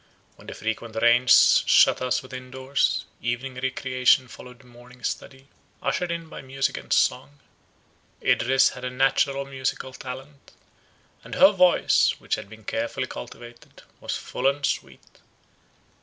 [0.35, 5.47] When the frequent rains shut us within doors, evening recreation followed morning study,
[5.79, 7.37] ushered in by music and song.
[8.19, 10.53] Idris had a natural musical talent;
[11.23, 15.19] and her voice, which had been carefully cultivated, was full and sweet.